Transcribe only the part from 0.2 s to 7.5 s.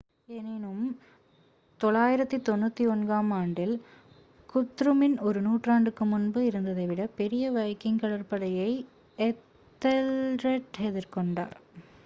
எனினும் 991-ஆம் ஆண்டில் குத்ருமின் ஒரு நூற்றாண்டுக்கு முன்பு இருந்ததைவிட பெரிய